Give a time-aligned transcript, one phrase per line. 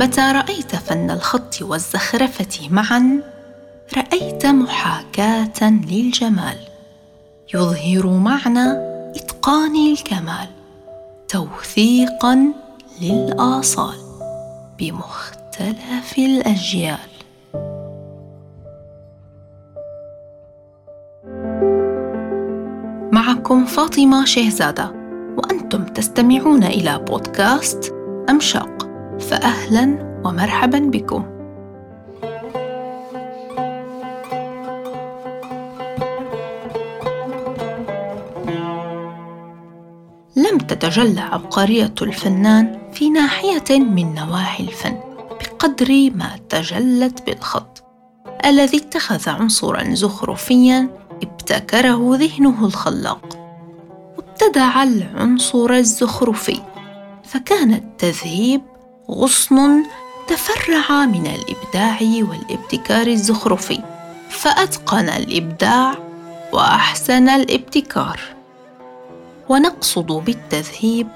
[0.00, 3.22] متى رأيت فن الخط والزخرفة معا؟
[3.96, 6.58] رأيت محاكاة للجمال.
[7.54, 8.70] يظهر معنى
[9.16, 10.48] إتقان الكمال.
[11.28, 12.52] توثيقا
[13.00, 13.98] للآصال.
[14.78, 17.10] بمختلف الأجيال.
[23.12, 24.92] معكم فاطمة شهزادة.
[25.36, 27.94] وأنتم تستمعون إلى بودكاست
[28.30, 28.79] أمشاق.
[29.30, 31.24] فاهلا ومرحبا بكم.
[40.36, 44.96] لم تتجلى عبقرية الفنان في ناحية من نواحي الفن
[45.40, 47.84] بقدر ما تجلت بالخط
[48.44, 50.88] الذي اتخذ عنصرا زخرفيا
[51.22, 53.38] ابتكره ذهنه الخلاق.
[54.18, 56.60] وابتدع العنصر الزخرفي
[57.24, 58.69] فكان التذهيب
[59.10, 59.84] غصن
[60.28, 63.80] تفرع من الإبداع والابتكار الزخرفي
[64.30, 65.94] فأتقن الإبداع
[66.52, 68.20] وأحسن الابتكار.
[69.48, 71.08] ونقصد بالتذهيب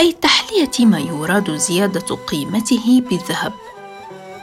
[0.00, 3.52] أي تحلية ما يراد زيادة قيمته بالذهب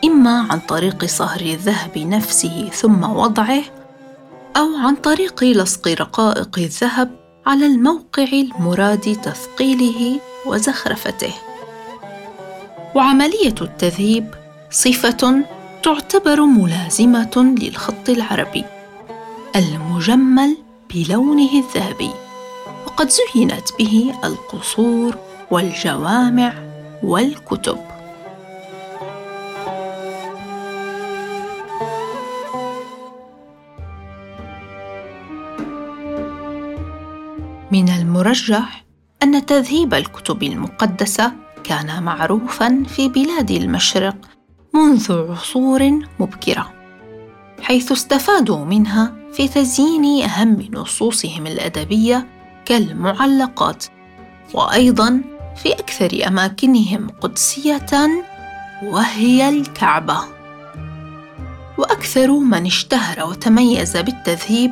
[0.05, 3.63] إما عن طريق صهر الذهب نفسه ثم وضعه
[4.57, 7.11] أو عن طريق لصق رقائق الذهب
[7.45, 11.33] على الموقع المراد تثقيله وزخرفته.
[12.95, 14.27] وعملية التذهيب
[14.69, 15.43] صفة
[15.83, 18.65] تعتبر ملازمة للخط العربي
[19.55, 20.57] المجمل
[20.93, 22.11] بلونه الذهبي
[22.85, 25.17] وقد زينت به القصور
[25.51, 26.53] والجوامع
[27.03, 27.77] والكتب.
[37.71, 38.83] من المرجح
[39.23, 44.15] أن تذهيب الكتب المقدسة كان معروفا في بلاد المشرق
[44.73, 46.73] منذ عصور مبكرة
[47.61, 52.27] حيث استفادوا منها في تزيين أهم نصوصهم الأدبية
[52.65, 53.85] كالمعلقات
[54.53, 55.21] وأيضا
[55.55, 57.85] في أكثر أماكنهم قدسية
[58.83, 60.17] وهي الكعبة.
[61.77, 64.71] وأكثر من اشتهر وتميز بالتذهيب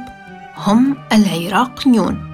[0.57, 2.27] هم العراقيون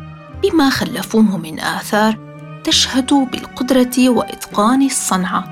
[0.44, 2.27] بما خلفوه من آثار
[2.68, 5.44] تشهد بالقدرة وإتقان الصنعة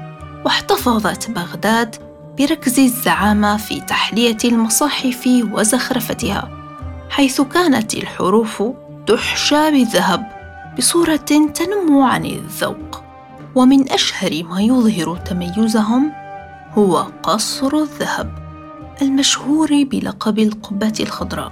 [0.46, 1.96] واحتفظت بغداد
[2.38, 6.50] بركز الزعامة في تحلية المصاحف وزخرفتها
[7.09, 8.64] حيث كانت الحروف
[9.08, 10.31] تحشى بالذهب
[10.78, 11.16] بصورة
[11.56, 13.03] تنم عن الذوق.
[13.56, 16.12] ومن أشهر ما يظهر تميزهم
[16.74, 18.32] هو قصر الذهب
[19.02, 21.52] المشهور بلقب القبة الخضراء.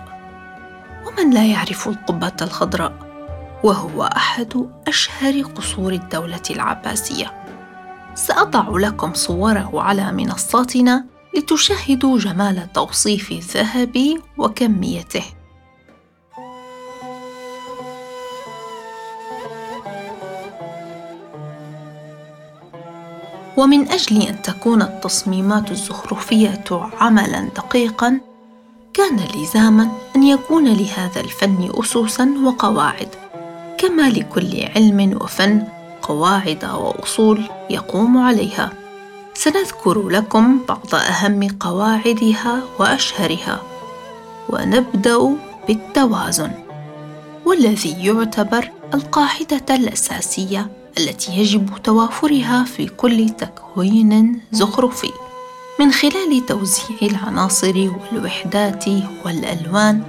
[1.07, 3.12] ومن لا يعرف القبة الخضراء؟
[3.63, 7.43] وهو أحد أشهر قصور الدولة العباسية.
[8.15, 11.05] سأضع لكم صوره على منصاتنا
[11.37, 15.23] لتشاهدوا جمال توصيف الذهب وكميته.
[23.57, 26.63] ومن أجل أن تكون التصميمات الزخرفية
[26.99, 28.19] عملا دقيقا
[28.93, 33.22] كان لزاما أن يكون لهذا الفن اسسا وقواعد.
[33.83, 35.63] كما لكل علم وفن
[36.01, 38.73] قواعد وأصول يقوم عليها.
[39.33, 43.61] سنذكر لكم بعض أهم قواعدها وأشهرها.
[44.49, 45.35] ونبدأ
[45.67, 46.51] بالتوازن.
[47.45, 55.11] والذي يعتبر القاعدة الأساسية التي يجب توافرها في كل تكوين زخرفي.
[55.79, 58.85] من خلال توزيع العناصر والوحدات
[59.25, 60.03] والألوان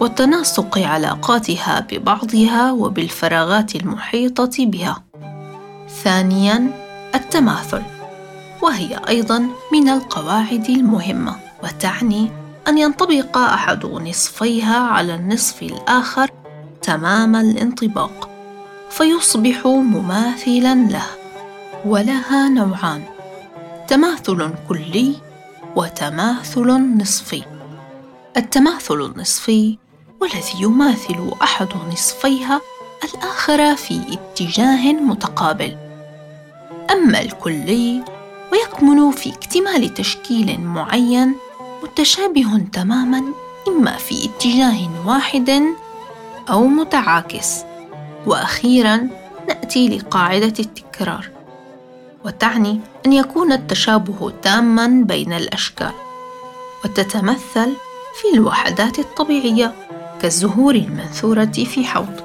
[0.00, 5.02] وتناسق علاقاتها ببعضها وبالفراغات المحيطة بها.
[6.04, 6.70] ثانيا
[7.14, 7.82] التماثل
[8.62, 12.30] وهي أيضا من القواعد المهمة وتعني
[12.68, 16.30] أن ينطبق أحد نصفيها على النصف الآخر
[16.82, 18.30] تمام الانطباق
[18.90, 21.06] فيصبح مماثلا له
[21.84, 23.02] ولها نوعان
[23.88, 25.14] تماثل كلي
[25.76, 26.68] وتماثل
[26.98, 27.42] نصفي.
[28.36, 29.78] التماثل النصفي
[30.20, 32.60] والذي يماثل أحد نصفيها
[33.04, 35.76] الآخر في اتجاه متقابل.
[36.90, 38.04] أما الكلي
[38.52, 41.34] ويكمن في اكتمال تشكيل معين
[41.82, 43.22] متشابه تماما
[43.68, 45.62] إما في اتجاه واحد
[46.50, 47.64] أو متعاكس.
[48.26, 49.08] وأخيرا
[49.48, 51.28] نأتي لقاعدة التكرار.
[52.24, 55.92] وتعني أن يكون التشابه تاما بين الأشكال.
[56.84, 57.72] وتتمثل
[58.20, 59.74] في الوحدات الطبيعية.
[60.22, 62.20] كالزهور المنثورة في حوض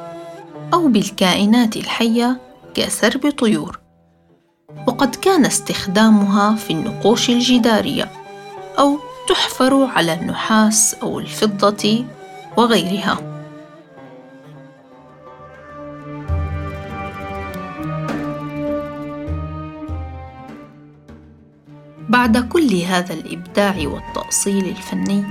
[0.74, 2.42] أو بالكائنات الحية
[2.74, 3.80] كسرب طيور
[4.88, 8.12] وقد كان استخدامها في النقوش الجدارية
[8.80, 9.00] أو
[9.30, 12.06] تحفر على النحاس أو الفضة
[12.58, 13.18] وغيرها.
[22.10, 25.26] بعد كل هذا الإبداع والتأصيل الفني،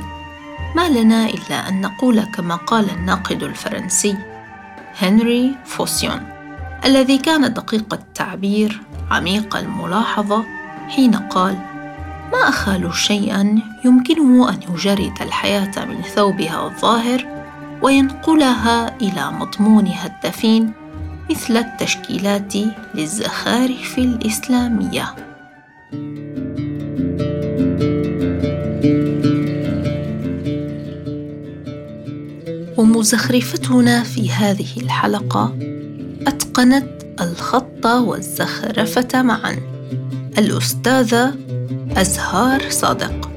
[0.76, 4.16] ما لنا إلا أن نقول كما قال الناقد الفرنسي
[4.98, 6.20] هنري فوسيون
[6.84, 8.80] الذي كان دقيق التعبير
[9.10, 10.44] عميق الملاحظة
[10.88, 11.58] حين قال:
[12.32, 17.26] ما أخال شيئا يمكنه أن يجرد الحياة من ثوبها الظاهر
[17.82, 20.72] وينقلها إلى مضمونها الدفين
[21.30, 22.54] مثل التشكيلات
[22.94, 25.29] للزخارف الإسلامية.
[32.80, 35.54] ومزخرفتنا في هذه الحلقة
[36.26, 39.56] أتقنت الخط والزخرفة معا
[40.38, 41.34] الأستاذة
[41.96, 43.30] أزهار صادق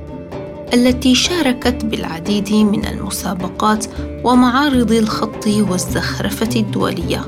[0.74, 3.86] التي شاركت بالعديد من المسابقات
[4.24, 7.22] ومعارض الخط والزخرفة الدولية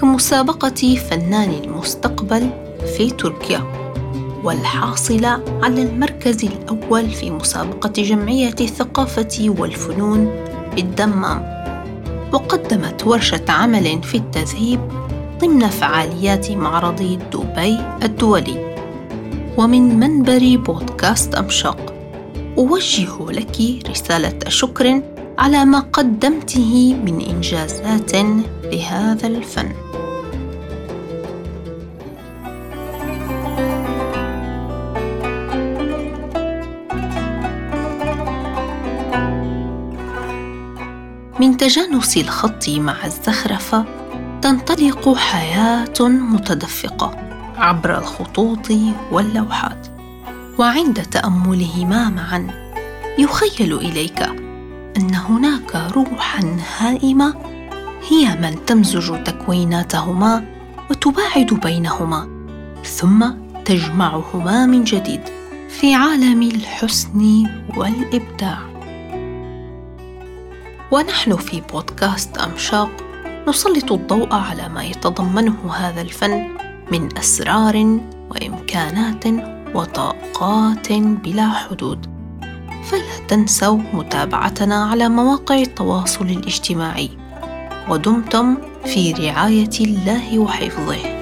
[0.00, 2.50] كمسابقة فنان المستقبل
[2.96, 3.62] في تركيا
[4.44, 11.54] والحاصلة على المركز الأول في مسابقة جمعية الثقافة والفنون بالدمام.
[12.32, 14.80] وقدمت ورشة عمل في التذهيب
[15.40, 18.74] ضمن فعاليات معرض دبي الدولي.
[19.56, 21.94] ومن منبر بودكاست أمشق
[22.58, 25.02] أوجه لك رسالة شكر
[25.38, 28.12] على ما قدمته من إنجازات
[28.64, 29.68] لهذا الفن.
[41.40, 43.84] من تجانس الخط مع الزخرفه
[44.42, 47.10] تنطلق حياة متدفقة
[47.56, 48.68] عبر الخطوط
[49.12, 49.86] واللوحات.
[50.58, 52.46] وعند تأملهما معا
[53.18, 54.22] يخيل إليك
[54.96, 57.34] أن هناك روحا هائمة
[58.08, 60.44] هي من تمزج تكويناتهما
[60.90, 62.28] وتباعد بينهما
[62.84, 63.30] ثم
[63.64, 65.20] تجمعهما من جديد
[65.68, 67.46] في عالم الحسن
[67.76, 68.73] والإبداع.
[70.94, 72.90] ونحن في بودكاست أمشاق
[73.48, 76.48] نسلط الضوء على ما يتضمنه هذا الفن
[76.92, 78.00] من أسرار
[78.30, 79.24] وإمكانات
[79.74, 82.06] وطاقات بلا حدود.
[82.84, 87.10] فلا تنسوا متابعتنا على مواقع التواصل الاجتماعي.
[87.88, 91.13] ودمتم في رعاية الله وحفظه.